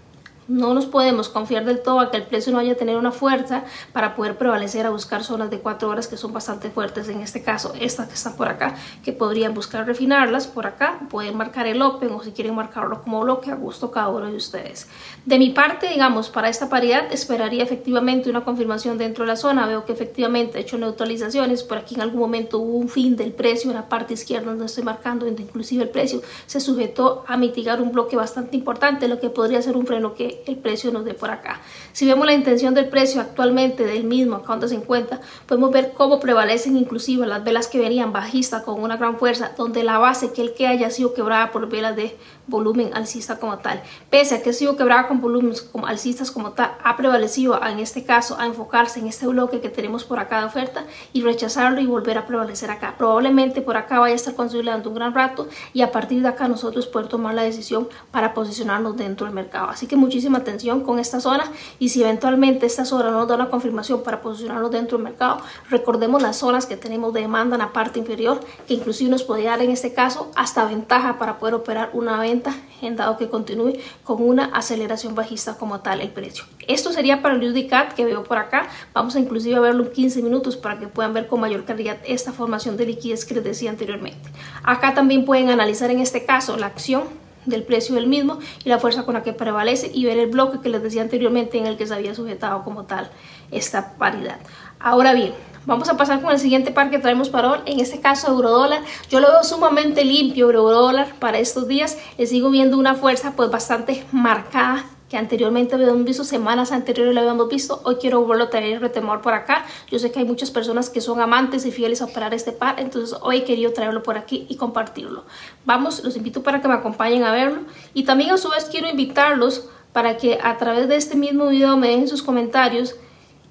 no 0.48 0.74
nos 0.74 0.86
podemos 0.86 1.28
confiar 1.28 1.64
del 1.64 1.82
todo 1.82 2.00
a 2.00 2.10
que 2.10 2.16
el 2.16 2.24
precio 2.24 2.52
no 2.52 2.58
vaya 2.58 2.72
a 2.72 2.76
tener 2.76 2.96
una 2.96 3.12
fuerza 3.12 3.64
para 3.92 4.14
poder 4.14 4.38
prevalecer 4.38 4.86
a 4.86 4.90
buscar 4.90 5.24
zonas 5.24 5.50
de 5.50 5.60
4 5.60 5.88
horas 5.88 6.08
que 6.08 6.16
son 6.16 6.32
bastante 6.32 6.70
fuertes. 6.70 7.08
En 7.08 7.20
este 7.20 7.42
caso, 7.42 7.72
estas 7.80 8.08
que 8.08 8.14
están 8.14 8.36
por 8.36 8.48
acá, 8.48 8.76
que 9.04 9.12
podrían 9.12 9.54
buscar 9.54 9.86
refinarlas 9.86 10.46
por 10.46 10.66
acá, 10.66 11.00
pueden 11.10 11.36
marcar 11.36 11.66
el 11.66 11.82
Open 11.82 12.12
o 12.12 12.22
si 12.22 12.32
quieren 12.32 12.54
marcarlo 12.54 13.02
como 13.02 13.20
bloque, 13.20 13.50
a 13.50 13.54
gusto 13.54 13.90
cada 13.90 14.08
uno 14.08 14.26
de 14.26 14.36
ustedes. 14.36 14.88
De 15.24 15.38
mi 15.38 15.50
parte, 15.50 15.88
digamos, 15.88 16.30
para 16.30 16.48
esta 16.48 16.68
paridad 16.68 17.12
esperaría 17.12 17.62
efectivamente 17.62 18.30
una 18.30 18.44
confirmación 18.44 18.98
dentro 18.98 19.24
de 19.24 19.28
la 19.28 19.36
zona. 19.36 19.66
Veo 19.66 19.84
que 19.84 19.92
efectivamente 19.92 20.58
he 20.58 20.60
hecho 20.62 20.78
neutralizaciones. 20.78 21.62
Por 21.62 21.78
aquí 21.78 21.94
en 21.94 22.02
algún 22.02 22.20
momento 22.20 22.58
hubo 22.58 22.78
un 22.78 22.88
fin 22.88 23.16
del 23.16 23.32
precio 23.32 23.70
en 23.70 23.76
la 23.76 23.88
parte 23.88 24.14
izquierda 24.14 24.50
donde 24.50 24.66
estoy 24.66 24.84
marcando, 24.84 25.26
donde 25.26 25.42
inclusive 25.42 25.84
el 25.84 25.88
precio 25.88 26.22
se 26.46 26.60
sujetó 26.60 27.24
a 27.26 27.36
mitigar 27.36 27.80
un 27.80 27.92
bloque 27.92 28.16
bastante 28.16 28.56
importante, 28.56 29.08
lo 29.08 29.18
que 29.18 29.30
podría 29.30 29.60
ser 29.62 29.76
un 29.76 29.86
freno 29.86 30.14
que 30.14 30.35
el 30.46 30.56
precio 30.56 30.90
nos 30.90 31.04
dé 31.04 31.14
por 31.14 31.30
acá. 31.30 31.60
Si 31.92 32.06
vemos 32.06 32.26
la 32.26 32.34
intención 32.34 32.74
del 32.74 32.88
precio 32.88 33.20
actualmente 33.20 33.84
del 33.84 34.04
mismo, 34.04 34.36
acá 34.36 34.48
donde 34.48 34.68
se 34.68 34.74
encuentra, 34.74 35.20
podemos 35.46 35.70
ver 35.70 35.92
cómo 35.92 36.20
prevalecen 36.20 36.76
inclusive 36.76 37.26
las 37.26 37.44
velas 37.44 37.68
que 37.68 37.78
venían 37.78 38.12
bajistas 38.12 38.62
con 38.62 38.82
una 38.82 38.96
gran 38.96 39.18
fuerza, 39.18 39.52
donde 39.56 39.82
la 39.82 39.98
base 39.98 40.32
que 40.32 40.42
el 40.42 40.54
que 40.54 40.66
haya 40.66 40.90
sido 40.90 41.14
quebrada 41.14 41.52
por 41.52 41.68
velas 41.68 41.96
de 41.96 42.16
volumen 42.46 42.90
alcista 42.94 43.38
como 43.38 43.58
tal. 43.58 43.82
Pese 44.10 44.36
a 44.36 44.42
que 44.42 44.50
ha 44.50 44.52
sido 44.52 44.76
quebrada 44.76 45.08
con 45.08 45.20
volúmenes 45.20 45.62
como 45.62 45.86
alcistas 45.86 46.30
como 46.30 46.52
tal, 46.52 46.72
ha 46.82 46.96
prevalecido 46.96 47.60
en 47.64 47.78
este 47.80 48.04
caso 48.04 48.38
a 48.38 48.46
enfocarse 48.46 49.00
en 49.00 49.06
este 49.06 49.26
bloque 49.26 49.60
que 49.60 49.68
tenemos 49.68 50.04
por 50.04 50.18
acá 50.18 50.40
de 50.40 50.46
oferta 50.46 50.84
y 51.12 51.22
rechazarlo 51.22 51.80
y 51.80 51.86
volver 51.86 52.18
a 52.18 52.26
prevalecer 52.26 52.70
acá. 52.70 52.94
Probablemente 52.96 53.62
por 53.62 53.76
acá 53.76 53.98
vaya 53.98 54.12
a 54.12 54.16
estar 54.16 54.34
consolidando 54.34 54.90
un 54.90 54.96
gran 54.96 55.14
rato 55.14 55.48
y 55.72 55.82
a 55.82 55.90
partir 55.90 56.22
de 56.22 56.28
acá 56.28 56.48
nosotros 56.48 56.86
poder 56.86 57.08
tomar 57.08 57.34
la 57.34 57.42
decisión 57.42 57.88
para 58.10 58.34
posicionarnos 58.34 58.96
dentro 58.96 59.26
del 59.26 59.34
mercado. 59.34 59.68
Así 59.68 59.86
que 59.86 59.96
muchísimas 59.96 60.25
muchísima 60.26 60.38
atención 60.38 60.80
con 60.80 60.98
esta 60.98 61.20
zona 61.20 61.44
y 61.78 61.90
si 61.90 62.02
eventualmente 62.02 62.66
esta 62.66 62.84
zona 62.84 63.10
no 63.10 63.18
nos 63.18 63.28
da 63.28 63.36
una 63.36 63.48
confirmación 63.48 64.02
para 64.02 64.20
posicionarnos 64.22 64.70
dentro 64.72 64.98
del 64.98 65.04
mercado, 65.04 65.38
recordemos 65.70 66.20
las 66.20 66.36
zonas 66.36 66.66
que 66.66 66.76
tenemos 66.76 67.12
de 67.14 67.20
demanda 67.20 67.54
en 67.54 67.60
la 67.60 67.72
parte 67.72 68.00
inferior 68.00 68.40
que 68.66 68.74
inclusive 68.74 69.08
nos 69.08 69.22
podría 69.22 69.50
dar 69.50 69.62
en 69.62 69.70
este 69.70 69.94
caso 69.94 70.30
hasta 70.34 70.64
ventaja 70.64 71.18
para 71.18 71.38
poder 71.38 71.54
operar 71.54 71.90
una 71.92 72.18
venta 72.18 72.56
en 72.82 72.96
dado 72.96 73.16
que 73.16 73.28
continúe 73.28 73.74
con 74.02 74.20
una 74.20 74.46
aceleración 74.46 75.14
bajista 75.14 75.56
como 75.56 75.80
tal 75.80 76.00
el 76.00 76.10
precio. 76.10 76.44
Esto 76.66 76.92
sería 76.92 77.22
para 77.22 77.36
el 77.36 77.44
UDCAT 77.44 77.92
que 77.94 78.04
veo 78.04 78.24
por 78.24 78.38
acá. 78.38 78.68
Vamos 78.92 79.14
a 79.14 79.20
inclusive 79.20 79.56
a 79.56 79.60
verlo 79.60 79.84
en 79.84 79.92
15 79.92 80.22
minutos 80.22 80.56
para 80.56 80.78
que 80.78 80.88
puedan 80.88 81.14
ver 81.14 81.28
con 81.28 81.40
mayor 81.40 81.64
claridad 81.64 81.98
esta 82.04 82.32
formación 82.32 82.76
de 82.76 82.86
liquidez 82.86 83.24
que 83.24 83.34
les 83.34 83.44
decía 83.44 83.70
anteriormente. 83.70 84.28
Acá 84.64 84.92
también 84.92 85.24
pueden 85.24 85.50
analizar 85.50 85.90
en 85.90 86.00
este 86.00 86.26
caso 86.26 86.56
la 86.56 86.66
acción 86.66 87.25
del 87.46 87.62
precio 87.62 87.94
del 87.94 88.06
mismo 88.06 88.38
y 88.64 88.68
la 88.68 88.78
fuerza 88.78 89.04
con 89.04 89.14
la 89.14 89.22
que 89.22 89.32
prevalece 89.32 89.90
y 89.92 90.04
ver 90.04 90.18
el 90.18 90.30
bloque 90.30 90.60
que 90.60 90.68
les 90.68 90.82
decía 90.82 91.02
anteriormente 91.02 91.58
en 91.58 91.66
el 91.66 91.76
que 91.76 91.86
se 91.86 91.94
había 91.94 92.14
sujetado 92.14 92.62
como 92.64 92.84
tal 92.84 93.10
esta 93.50 93.96
paridad. 93.96 94.38
Ahora 94.78 95.14
bien, 95.14 95.32
Vamos 95.66 95.88
a 95.88 95.96
pasar 95.96 96.22
con 96.22 96.30
el 96.30 96.38
siguiente 96.38 96.70
par 96.70 96.90
que 96.90 97.00
traemos 97.00 97.28
para 97.28 97.50
hoy. 97.50 97.58
En 97.66 97.80
este 97.80 98.00
caso, 98.00 98.28
eurodólar. 98.28 98.82
Yo 99.10 99.18
lo 99.18 99.32
veo 99.32 99.42
sumamente 99.42 100.04
limpio, 100.04 100.46
eurodólar, 100.46 101.12
para 101.18 101.40
estos 101.40 101.66
días. 101.66 101.98
Le 102.18 102.28
sigo 102.28 102.50
viendo 102.50 102.78
una 102.78 102.94
fuerza 102.94 103.32
pues 103.34 103.50
bastante 103.50 104.04
marcada 104.12 104.84
que 105.08 105.16
anteriormente 105.16 105.74
habíamos 105.74 106.04
visto, 106.04 106.24
semanas 106.24 106.72
anteriores 106.72 107.14
lo 107.14 107.20
habíamos 107.20 107.48
visto, 107.48 107.80
hoy 107.84 107.96
quiero 107.96 108.20
volverlo 108.20 108.44
a 108.44 108.50
traer 108.50 108.80
retemor 108.80 109.20
por 109.20 109.34
acá, 109.34 109.64
yo 109.88 109.98
sé 109.98 110.10
que 110.10 110.18
hay 110.18 110.24
muchas 110.24 110.50
personas 110.50 110.90
que 110.90 111.00
son 111.00 111.20
amantes 111.20 111.64
y 111.64 111.70
fieles 111.70 112.02
a 112.02 112.06
operar 112.06 112.34
este 112.34 112.52
par, 112.52 112.80
entonces 112.80 113.16
hoy 113.22 113.38
he 113.38 113.44
querido 113.44 113.72
traerlo 113.72 114.02
por 114.02 114.18
aquí 114.18 114.46
y 114.48 114.56
compartirlo. 114.56 115.24
Vamos, 115.64 116.02
los 116.02 116.16
invito 116.16 116.42
para 116.42 116.60
que 116.60 116.68
me 116.68 116.74
acompañen 116.74 117.22
a 117.24 117.32
verlo 117.32 117.60
y 117.94 118.04
también 118.04 118.30
a 118.30 118.38
su 118.38 118.48
vez 118.50 118.64
quiero 118.64 118.88
invitarlos 118.88 119.68
para 119.92 120.16
que 120.16 120.38
a 120.42 120.56
través 120.58 120.88
de 120.88 120.96
este 120.96 121.16
mismo 121.16 121.46
video 121.46 121.76
me 121.76 121.88
dejen 121.88 122.08
sus 122.08 122.22
comentarios 122.22 122.96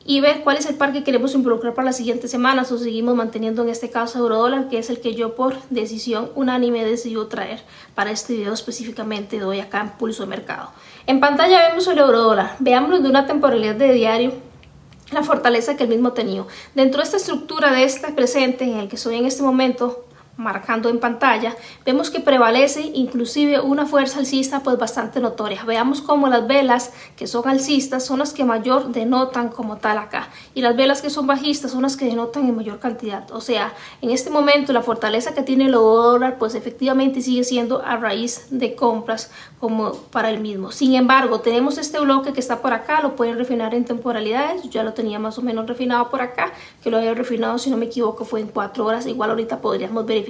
y 0.08 0.22
ver 0.22 0.42
cuál 0.44 0.58
es 0.58 0.68
el 0.68 0.76
par 0.76 0.94
que 0.94 1.04
queremos 1.04 1.34
involucrar 1.34 1.74
para 1.74 1.88
las 1.88 1.98
siguientes 1.98 2.30
semanas 2.30 2.72
o 2.72 2.78
seguimos 2.78 3.16
manteniendo 3.16 3.64
en 3.64 3.70
este 3.70 3.90
caso 3.90 4.20
eurodólar 4.20 4.70
que 4.70 4.78
es 4.78 4.92
el 4.92 5.02
que 5.02 5.16
yo 5.16 5.36
por 5.36 5.60
decisión 5.72 6.30
unánime 6.36 6.86
decidí 6.86 7.16
traer 7.28 7.64
para 7.96 8.12
este 8.12 8.34
video 8.34 8.54
específicamente 8.54 9.40
de 9.40 9.46
hoy 9.46 9.60
acá 9.60 9.82
en 9.82 9.90
Pulso 9.92 10.24
de 10.24 10.30
Mercado. 10.30 10.70
En 11.08 11.20
pantalla 11.20 11.70
vemos 11.70 11.88
el 11.88 11.98
eurodólar, 11.98 12.56
veámoslo 12.60 13.00
de 13.00 13.10
una 13.10 13.26
temporalidad 13.26 13.76
de 13.76 13.94
diario 13.94 14.32
la 15.12 15.24
fortaleza 15.24 15.76
que 15.76 15.84
el 15.84 15.90
mismo 15.90 16.10
ha 16.10 16.14
tenido. 16.14 16.48
Dentro 16.74 17.00
de 17.00 17.06
esta 17.06 17.18
estructura 17.18 17.72
de 17.72 17.84
este 17.84 18.12
presente 18.12 18.64
en 18.64 18.78
el 18.78 18.88
que 18.88 18.96
estoy 18.96 19.16
en 19.16 19.26
este 19.26 19.44
momento, 19.44 20.05
marcando 20.38 20.90
en 20.90 21.00
pantalla, 21.00 21.56
vemos 21.86 22.10
que 22.10 22.20
prevalece 22.20 22.82
inclusive 22.94 23.62
una 23.62 23.86
fuerza 23.86 24.20
alcista 24.20 24.62
pues 24.62 24.78
bastante 24.78 25.20
notoria. 25.20 25.64
Veamos 25.64 26.02
cómo 26.02 26.28
las 26.28 26.46
velas 26.46 26.92
que 27.16 27.26
son 27.26 27.48
alcistas 27.48 28.06
son 28.06 28.20
las 28.20 28.34
que 28.34 28.44
mayor 28.44 28.92
denotan 28.92 29.50
como 29.50 29.78
tal 29.78 29.98
acá 29.98 30.30
y 30.54 30.62
las 30.62 30.76
velas 30.76 31.02
que 31.02 31.10
son 31.10 31.26
bajistas 31.26 31.72
son 31.72 31.84
las 31.84 31.96
que 31.96 32.06
denotan 32.06 32.48
en 32.48 32.56
mayor 32.56 32.80
cantidad. 32.80 33.30
O 33.32 33.40
sea, 33.40 33.74
en 34.02 34.12
este 34.12 34.30
momento 34.30 34.74
la 34.74 34.82
fortaleza 34.82 35.34
que 35.34 35.42
tiene 35.42 35.66
el 35.66 35.72
dólar 35.72 36.38
pues 36.38 36.54
efectivamente 36.56 37.22
sigue 37.22 37.44
siendo 37.44 37.82
a 37.82 37.96
raíz 37.96 38.48
de 38.50 38.76
compras 38.76 39.32
como 39.60 39.94
para 39.94 40.30
el 40.30 40.40
mismo. 40.42 40.72
Sin 40.72 40.96
embargo, 40.96 41.40
tenemos 41.40 41.78
este 41.78 42.00
bloque 42.00 42.34
que 42.34 42.40
está 42.42 42.62
por 42.62 42.74
acá, 42.74 43.02
lo 43.02 43.16
pueden 43.16 43.38
refinar 43.38 43.74
en 43.74 43.86
temporalidades, 43.86 44.64
ya 44.70 44.84
lo 44.84 44.94
tenía 44.94 45.18
más 45.18 45.38
o 45.38 45.42
menos 45.42 45.66
refinado 45.66 46.10
por 46.10 46.22
acá, 46.22 46.52
que 46.84 46.92
lo 46.92 46.98
había 46.98 47.14
refinado 47.14 47.58
si 47.58 47.70
no 47.70 47.78
me 47.78 47.86
equivoco 47.86 48.26
fue 48.26 48.42
en 48.42 48.48
4 48.48 48.86
horas, 48.86 49.08
igual 49.08 49.30
ahorita 49.30 49.62
podríamos 49.62 50.06
verificar 50.06 50.25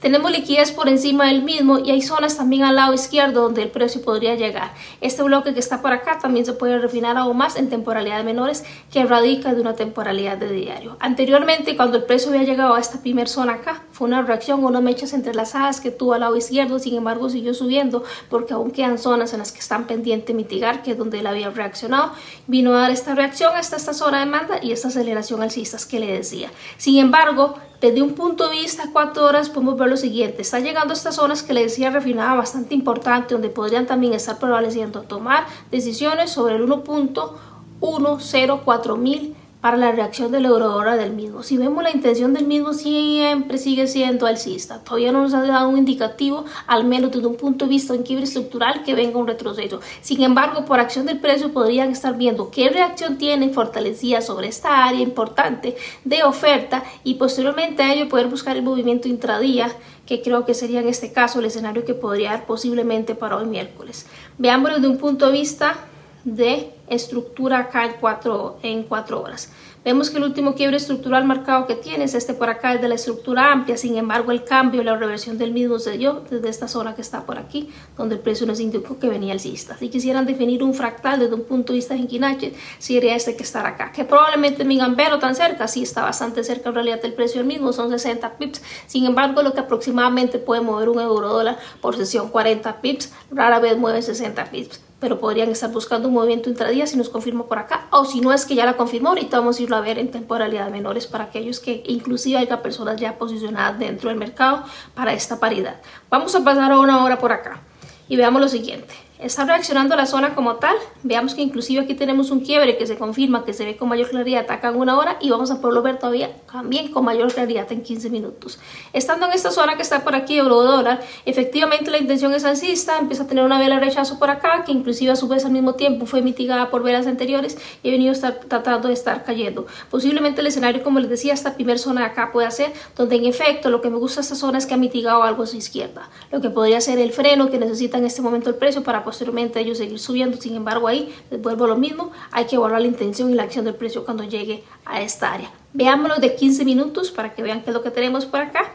tenemos 0.00 0.30
liquidez 0.30 0.72
por 0.72 0.88
encima 0.88 1.26
del 1.26 1.42
mismo 1.42 1.78
y 1.78 1.90
hay 1.90 2.02
zonas 2.02 2.36
también 2.36 2.62
al 2.62 2.76
lado 2.76 2.94
izquierdo 2.94 3.42
donde 3.42 3.62
el 3.62 3.70
precio 3.70 4.02
podría 4.02 4.34
llegar. 4.34 4.72
Este 5.00 5.22
bloque 5.22 5.54
que 5.54 5.60
está 5.60 5.80
por 5.80 5.92
acá 5.92 6.18
también 6.18 6.44
se 6.44 6.52
puede 6.52 6.78
refinar 6.78 7.16
aún 7.16 7.36
más 7.36 7.56
en 7.56 7.68
temporalidades 7.68 8.24
menores 8.24 8.64
que 8.92 9.04
radica 9.04 9.54
de 9.54 9.60
una 9.60 9.74
temporalidad 9.74 10.36
de 10.36 10.52
diario. 10.52 10.96
Anteriormente, 11.00 11.76
cuando 11.76 11.96
el 11.96 12.04
precio 12.04 12.30
había 12.30 12.44
llegado 12.44 12.74
a 12.74 12.80
esta 12.80 13.00
primera 13.00 13.28
zona 13.28 13.54
acá, 13.54 13.82
fue 13.92 14.08
una 14.08 14.22
reacción, 14.22 14.64
unas 14.64 14.82
mechas 14.82 15.12
entrelazadas 15.12 15.80
que 15.80 15.90
tuvo 15.90 16.14
al 16.14 16.20
lado 16.20 16.36
izquierdo, 16.36 16.78
sin 16.78 16.96
embargo 16.96 17.30
siguió 17.30 17.54
subiendo 17.54 18.04
porque 18.28 18.54
aún 18.54 18.70
quedan 18.70 18.98
zonas 18.98 19.32
en 19.32 19.38
las 19.38 19.52
que 19.52 19.60
están 19.60 19.86
pendientes 19.86 20.34
mitigar, 20.34 20.82
que 20.82 20.92
es 20.92 20.98
donde 20.98 21.20
él 21.20 21.26
había 21.26 21.50
reaccionado. 21.50 22.12
Vino 22.46 22.74
a 22.74 22.82
dar 22.82 22.90
esta 22.90 23.14
reacción 23.14 23.52
hasta 23.54 23.76
esta 23.76 23.94
zona 23.94 24.20
de 24.20 24.26
demanda 24.26 24.58
y 24.62 24.72
esta 24.72 24.88
aceleración 24.88 25.42
alcistas 25.42 25.86
que 25.86 26.00
le 26.00 26.12
decía. 26.12 26.50
Sin 26.76 26.98
embargo, 26.98 27.54
desde 27.84 28.00
un 28.00 28.14
punto 28.14 28.48
de 28.48 28.56
vista 28.56 28.84
cuatro 28.94 29.26
horas 29.26 29.50
podemos 29.50 29.76
ver 29.76 29.90
lo 29.90 29.98
siguiente. 29.98 30.40
Está 30.40 30.58
llegando 30.58 30.94
a 30.94 30.96
estas 30.96 31.16
zonas 31.16 31.42
que 31.42 31.52
le 31.52 31.64
decía 31.64 31.90
refinada 31.90 32.34
bastante 32.34 32.74
importante 32.74 33.34
donde 33.34 33.50
podrían 33.50 33.86
también 33.86 34.14
estar 34.14 34.38
prevaleciendo 34.38 35.02
tomar 35.02 35.44
decisiones 35.70 36.30
sobre 36.30 36.56
el 36.56 36.66
1.104 36.66 38.96
mil 38.96 39.36
para 39.64 39.78
la 39.78 39.92
reacción 39.92 40.30
del 40.30 40.44
eurodólar 40.44 40.98
del 40.98 41.14
mismo. 41.14 41.42
Si 41.42 41.56
vemos 41.56 41.82
la 41.82 41.90
intención 41.90 42.34
del 42.34 42.46
mismo 42.46 42.74
siempre 42.74 43.56
sigue 43.56 43.86
siendo 43.86 44.26
alcista. 44.26 44.84
Todavía 44.84 45.10
no 45.10 45.22
nos 45.22 45.32
ha 45.32 45.40
dado 45.40 45.70
un 45.70 45.78
indicativo, 45.78 46.44
al 46.66 46.84
menos 46.84 47.12
desde 47.12 47.26
un 47.26 47.36
punto 47.36 47.64
de 47.64 47.70
vista 47.70 47.94
en 47.94 48.02
quiebre 48.02 48.26
estructural, 48.26 48.82
que 48.82 48.94
venga 48.94 49.18
un 49.18 49.26
retroceso. 49.26 49.80
Sin 50.02 50.22
embargo, 50.22 50.66
por 50.66 50.80
acción 50.80 51.06
del 51.06 51.18
precio 51.18 51.50
podrían 51.50 51.90
estar 51.92 52.14
viendo 52.14 52.50
qué 52.50 52.68
reacción 52.68 53.16
tiene 53.16 53.48
fortalecida 53.48 54.20
sobre 54.20 54.48
esta 54.48 54.84
área 54.84 55.00
importante 55.00 55.76
de 56.04 56.24
oferta 56.24 56.84
y 57.02 57.14
posteriormente 57.14 57.82
a 57.82 57.94
ello 57.94 58.10
poder 58.10 58.26
buscar 58.26 58.58
el 58.58 58.62
movimiento 58.62 59.08
intradía 59.08 59.70
que 60.04 60.20
creo 60.20 60.44
que 60.44 60.52
sería 60.52 60.80
en 60.80 60.88
este 60.88 61.10
caso 61.10 61.38
el 61.38 61.46
escenario 61.46 61.86
que 61.86 61.94
podría 61.94 62.32
dar 62.32 62.44
posiblemente 62.44 63.14
para 63.14 63.38
hoy 63.38 63.46
miércoles. 63.46 64.04
Veámoslo 64.36 64.74
desde 64.74 64.88
un 64.88 64.98
punto 64.98 65.24
de 65.24 65.32
vista 65.32 65.86
de 66.24 66.72
estructura 66.88 67.58
acá 67.58 67.84
en 67.84 67.92
cuatro, 68.00 68.58
en 68.62 68.82
cuatro 68.84 69.22
horas. 69.22 69.50
Vemos 69.84 70.08
que 70.08 70.16
el 70.16 70.24
último 70.24 70.54
quiebre 70.54 70.78
estructural 70.78 71.26
marcado 71.26 71.66
que 71.66 71.74
tienes, 71.74 72.14
este 72.14 72.32
por 72.32 72.48
acá 72.48 72.72
es 72.72 72.80
de 72.80 72.88
la 72.88 72.94
estructura 72.94 73.52
amplia, 73.52 73.76
sin 73.76 73.98
embargo 73.98 74.32
el 74.32 74.42
cambio, 74.42 74.82
la 74.82 74.96
reversión 74.96 75.36
del 75.36 75.52
mismo 75.52 75.78
se 75.78 75.98
dio 75.98 76.22
desde 76.30 76.48
esta 76.48 76.68
zona 76.68 76.94
que 76.94 77.02
está 77.02 77.26
por 77.26 77.38
aquí, 77.38 77.68
donde 77.94 78.14
el 78.14 78.22
precio 78.22 78.46
nos 78.46 78.60
indicó 78.60 78.98
que 78.98 79.10
venía 79.10 79.34
alcista. 79.34 79.76
Si 79.76 79.90
quisieran 79.90 80.24
definir 80.24 80.62
un 80.62 80.72
fractal 80.72 81.20
desde 81.20 81.34
un 81.34 81.44
punto 81.44 81.74
de 81.74 81.80
vista 81.80 81.94
en 81.94 82.06
Kinache, 82.06 82.54
sería 82.78 83.14
este 83.14 83.36
que 83.36 83.42
estar 83.42 83.66
acá, 83.66 83.92
que 83.92 84.04
probablemente 84.04 84.64
mi 84.64 84.78
gambero 84.78 85.18
tan 85.18 85.34
cerca, 85.34 85.68
sí 85.68 85.82
está 85.82 86.00
bastante 86.00 86.44
cerca 86.44 86.70
en 86.70 86.76
realidad 86.76 87.00
el 87.02 87.12
precio 87.12 87.40
del 87.40 87.46
mismo, 87.46 87.74
son 87.74 87.90
60 87.90 88.38
pips, 88.38 88.62
sin 88.86 89.04
embargo 89.04 89.42
lo 89.42 89.52
que 89.52 89.60
aproximadamente 89.60 90.38
puede 90.38 90.62
mover 90.62 90.88
un 90.88 90.98
euro 90.98 91.28
dólar 91.28 91.58
por 91.82 91.94
sesión 91.94 92.30
40 92.30 92.80
pips, 92.80 93.12
rara 93.30 93.58
vez 93.58 93.76
mueve 93.76 94.00
60 94.00 94.46
pips 94.46 94.80
pero 95.04 95.20
podrían 95.20 95.50
estar 95.50 95.70
buscando 95.70 96.08
un 96.08 96.14
movimiento 96.14 96.48
intradía 96.48 96.86
si 96.86 96.96
nos 96.96 97.10
confirma 97.10 97.44
por 97.46 97.58
acá, 97.58 97.88
o 97.90 98.06
si 98.06 98.22
no 98.22 98.32
es 98.32 98.46
que 98.46 98.54
ya 98.54 98.64
la 98.64 98.78
confirmó, 98.78 99.10
ahorita 99.10 99.38
vamos 99.38 99.58
a 99.58 99.62
irlo 99.62 99.76
a 99.76 99.82
ver 99.82 99.98
en 99.98 100.10
temporalidad 100.10 100.70
menores 100.70 101.06
para 101.06 101.24
aquellos 101.24 101.60
que 101.60 101.82
inclusive 101.84 102.38
haya 102.38 102.62
personas 102.62 102.98
ya 102.98 103.18
posicionadas 103.18 103.78
dentro 103.78 104.08
del 104.08 104.18
mercado 104.18 104.64
para 104.94 105.12
esta 105.12 105.38
paridad. 105.38 105.76
Vamos 106.08 106.34
a 106.34 106.42
pasar 106.42 106.72
a 106.72 106.78
una 106.78 107.04
hora 107.04 107.18
por 107.18 107.32
acá 107.32 107.60
y 108.08 108.16
veamos 108.16 108.40
lo 108.40 108.48
siguiente 108.48 108.94
está 109.18 109.44
reaccionando 109.44 109.94
la 109.96 110.06
zona 110.06 110.34
como 110.34 110.56
tal. 110.56 110.74
Veamos 111.02 111.34
que 111.34 111.42
inclusive 111.42 111.82
aquí 111.82 111.94
tenemos 111.94 112.30
un 112.30 112.40
quiebre 112.40 112.76
que 112.76 112.86
se 112.86 112.96
confirma, 112.96 113.44
que 113.44 113.52
se 113.52 113.64
ve 113.64 113.76
con 113.76 113.88
mayor 113.88 114.08
claridad 114.10 114.50
acá 114.50 114.68
en 114.68 114.76
una 114.76 114.98
hora 114.98 115.16
y 115.20 115.30
vamos 115.30 115.50
a 115.50 115.60
poderlo 115.60 115.82
ver 115.82 115.98
todavía 115.98 116.30
también 116.50 116.90
con 116.90 117.04
mayor 117.04 117.32
claridad 117.32 117.70
en 117.70 117.82
15 117.82 118.10
minutos. 118.10 118.58
Estando 118.92 119.26
en 119.26 119.32
esta 119.32 119.50
zona 119.50 119.76
que 119.76 119.82
está 119.82 120.02
por 120.02 120.14
aquí, 120.14 120.36
euro 120.38 120.62
dólar, 120.62 121.00
efectivamente 121.26 121.90
la 121.90 121.98
intención 121.98 122.34
es 122.34 122.44
alcista, 122.44 122.98
empieza 122.98 123.24
a 123.24 123.26
tener 123.26 123.44
una 123.44 123.58
vela 123.58 123.78
rechazo 123.78 124.18
por 124.18 124.30
acá, 124.30 124.64
que 124.64 124.72
inclusive 124.72 125.12
a 125.12 125.16
su 125.16 125.28
vez 125.28 125.44
al 125.44 125.52
mismo 125.52 125.74
tiempo 125.74 126.06
fue 126.06 126.22
mitigada 126.22 126.70
por 126.70 126.82
velas 126.82 127.06
anteriores 127.06 127.56
y 127.82 127.88
ha 127.88 127.92
venido 127.92 128.10
a 128.10 128.14
estar 128.14 128.40
tratando 128.48 128.88
de 128.88 128.94
estar 128.94 129.24
cayendo. 129.24 129.66
Posiblemente 129.90 130.40
el 130.40 130.48
escenario, 130.48 130.82
como 130.82 130.98
les 130.98 131.10
decía, 131.10 131.34
esta 131.34 131.54
primera 131.54 131.78
zona 131.78 132.02
de 132.02 132.06
acá 132.08 132.32
puede 132.32 132.50
ser, 132.50 132.72
donde 132.96 133.16
en 133.16 133.26
efecto 133.26 133.70
lo 133.70 133.80
que 133.80 133.90
me 133.90 133.96
gusta 133.96 134.20
esta 134.20 134.34
zona 134.34 134.58
es 134.58 134.66
que 134.66 134.74
ha 134.74 134.78
mitigado 134.78 135.22
algo 135.22 135.44
a 135.44 135.46
su 135.46 135.56
izquierda, 135.56 136.10
lo 136.32 136.40
que 136.40 136.50
podría 136.50 136.80
ser 136.80 136.98
el 136.98 137.12
freno 137.12 137.50
que 137.50 137.58
necesita 137.58 137.98
en 137.98 138.04
este 138.04 138.22
momento 138.22 138.50
el 138.50 138.56
precio 138.56 138.82
para 138.82 139.03
posteriormente 139.04 139.60
ellos 139.60 139.78
seguir 139.78 139.98
subiendo. 139.98 140.36
Sin 140.40 140.56
embargo, 140.56 140.88
ahí 140.88 141.14
vuelvo 141.30 141.66
lo 141.66 141.76
mismo. 141.76 142.12
Hay 142.32 142.46
que 142.46 142.56
evaluar 142.56 142.80
la 142.80 142.88
intención 142.88 143.30
y 143.30 143.34
la 143.34 143.44
acción 143.44 143.64
del 143.64 143.74
precio 143.74 144.04
cuando 144.04 144.24
llegue 144.24 144.64
a 144.84 145.00
esta 145.02 145.32
área. 145.32 145.50
Veámoslo 145.72 146.16
de 146.16 146.34
15 146.34 146.64
minutos 146.64 147.10
para 147.10 147.34
que 147.34 147.42
vean 147.42 147.62
qué 147.62 147.70
es 147.70 147.74
lo 147.74 147.82
que 147.82 147.90
tenemos 147.90 148.26
por 148.26 148.40
acá 148.40 148.72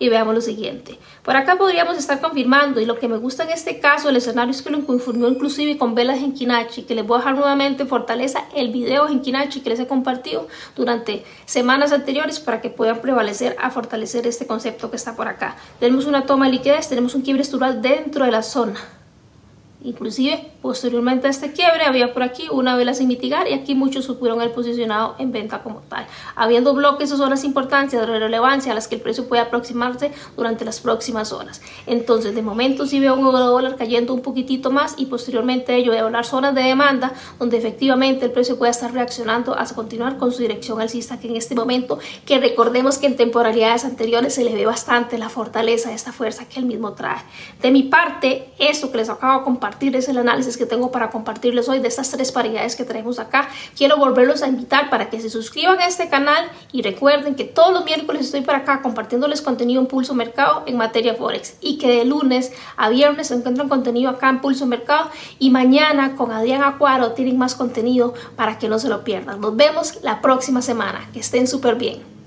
y 0.00 0.08
veamos 0.08 0.34
lo 0.34 0.40
siguiente. 0.40 0.98
Por 1.22 1.36
acá 1.36 1.56
podríamos 1.56 1.96
estar 1.96 2.20
confirmando 2.20 2.80
y 2.80 2.86
lo 2.86 2.98
que 2.98 3.06
me 3.06 3.18
gusta 3.18 3.44
en 3.44 3.50
este 3.50 3.78
caso 3.78 4.08
el 4.08 4.16
escenario 4.16 4.50
es 4.50 4.62
que 4.62 4.70
lo 4.70 4.84
confirmó 4.84 5.28
inclusive 5.28 5.78
con 5.78 5.94
velas 5.94 6.18
en 6.18 6.32
Kinachi, 6.32 6.82
que 6.82 6.94
les 6.96 7.06
voy 7.06 7.16
a 7.16 7.18
dejar 7.18 7.36
nuevamente 7.36 7.84
fortaleza 7.84 8.46
el 8.56 8.72
video 8.72 9.08
en 9.08 9.20
Kinachi 9.20 9.60
que 9.60 9.70
les 9.70 9.78
he 9.78 9.86
compartido 9.86 10.48
durante 10.74 11.24
semanas 11.44 11.92
anteriores 11.92 12.40
para 12.40 12.60
que 12.60 12.70
puedan 12.70 13.00
prevalecer 13.00 13.56
a 13.60 13.70
fortalecer 13.70 14.26
este 14.26 14.46
concepto 14.46 14.90
que 14.90 14.96
está 14.96 15.14
por 15.14 15.28
acá. 15.28 15.56
Tenemos 15.78 16.06
una 16.06 16.24
toma 16.24 16.46
de 16.46 16.52
liquidez, 16.52 16.88
tenemos 16.88 17.14
un 17.14 17.20
quiebre 17.20 17.42
estructural 17.42 17.82
dentro 17.82 18.24
de 18.24 18.30
la 18.32 18.42
zona 18.42 18.99
Inclusive, 19.82 20.52
posteriormente 20.60 21.26
a 21.26 21.30
este 21.30 21.52
quiebre, 21.52 21.84
había 21.84 22.12
por 22.12 22.22
aquí 22.22 22.48
una 22.52 22.76
vela 22.76 22.92
sin 22.92 23.08
mitigar 23.08 23.48
y 23.48 23.54
aquí 23.54 23.74
muchos 23.74 24.04
supieron 24.04 24.42
el 24.42 24.50
posicionado 24.50 25.14
en 25.18 25.32
venta 25.32 25.62
como 25.62 25.80
tal. 25.88 26.06
Habiendo 26.36 26.74
bloques 26.74 27.10
o 27.12 27.16
zonas 27.16 27.44
importantes 27.44 27.98
de 27.98 28.04
relevancia 28.04 28.72
a 28.72 28.74
las 28.74 28.88
que 28.88 28.96
el 28.96 29.00
precio 29.00 29.26
puede 29.26 29.40
aproximarse 29.40 30.12
durante 30.36 30.66
las 30.66 30.80
próximas 30.80 31.32
horas. 31.32 31.62
Entonces, 31.86 32.34
de 32.34 32.42
momento 32.42 32.86
sí 32.86 33.00
veo 33.00 33.14
un 33.14 33.24
euro 33.24 33.38
dólar 33.38 33.76
cayendo 33.76 34.12
un 34.12 34.20
poquitito 34.20 34.70
más 34.70 34.96
y 34.98 35.06
posteriormente 35.06 35.74
ello 35.74 35.92
de 35.92 36.00
hablar 36.00 36.26
zonas 36.26 36.54
de 36.54 36.62
demanda 36.62 37.14
donde 37.38 37.56
efectivamente 37.56 38.26
el 38.26 38.32
precio 38.32 38.58
puede 38.58 38.72
estar 38.72 38.92
reaccionando 38.92 39.54
hasta 39.54 39.74
continuar 39.74 40.18
con 40.18 40.30
su 40.30 40.42
dirección 40.42 40.78
alcista 40.80 41.18
que 41.18 41.28
en 41.28 41.36
este 41.36 41.54
momento, 41.54 41.98
que 42.26 42.38
recordemos 42.38 42.98
que 42.98 43.06
en 43.06 43.16
temporalidades 43.16 43.86
anteriores 43.86 44.34
se 44.34 44.44
le 44.44 44.54
ve 44.54 44.66
bastante 44.66 45.16
la 45.16 45.30
fortaleza 45.30 45.88
de 45.88 45.94
esta 45.94 46.12
fuerza 46.12 46.46
que 46.46 46.58
él 46.58 46.66
mismo 46.66 46.92
trae. 46.92 47.22
De 47.62 47.70
mi 47.70 47.84
parte, 47.84 48.52
esto 48.58 48.90
que 48.90 48.98
les 48.98 49.08
acabo 49.08 49.38
de 49.38 49.44
compartir 49.44 49.69
es 49.80 50.08
el 50.08 50.18
análisis 50.18 50.56
que 50.56 50.66
tengo 50.66 50.90
para 50.90 51.10
compartirles 51.10 51.68
hoy 51.68 51.80
de 51.80 51.88
estas 51.88 52.10
tres 52.10 52.32
paridades 52.32 52.76
que 52.76 52.84
tenemos 52.84 53.18
acá. 53.18 53.48
Quiero 53.76 53.96
volverlos 53.96 54.42
a 54.42 54.48
invitar 54.48 54.90
para 54.90 55.10
que 55.10 55.20
se 55.20 55.30
suscriban 55.30 55.78
a 55.78 55.86
este 55.86 56.08
canal 56.08 56.48
y 56.72 56.82
recuerden 56.82 57.34
que 57.34 57.44
todos 57.44 57.72
los 57.72 57.84
miércoles 57.84 58.26
estoy 58.26 58.42
para 58.42 58.58
acá 58.58 58.82
compartiéndoles 58.82 59.42
contenido 59.42 59.80
en 59.80 59.86
Pulso 59.86 60.14
Mercado 60.14 60.62
en 60.66 60.76
materia 60.76 61.14
Forex 61.14 61.54
y 61.60 61.78
que 61.78 61.88
de 61.88 62.04
lunes 62.04 62.52
a 62.76 62.88
viernes 62.88 63.28
se 63.28 63.34
encuentran 63.34 63.68
contenido 63.68 64.10
acá 64.10 64.28
en 64.28 64.40
Pulso 64.40 64.66
Mercado 64.66 65.10
y 65.38 65.50
mañana 65.50 66.16
con 66.16 66.30
Adrián 66.30 66.62
Acuaro 66.62 67.12
tienen 67.12 67.38
más 67.38 67.54
contenido 67.54 68.14
para 68.36 68.58
que 68.58 68.68
no 68.68 68.78
se 68.78 68.88
lo 68.88 69.04
pierdan. 69.04 69.40
Nos 69.40 69.56
vemos 69.56 69.98
la 70.02 70.20
próxima 70.20 70.62
semana. 70.62 71.08
Que 71.12 71.20
estén 71.20 71.46
súper 71.46 71.76
bien. 71.76 72.19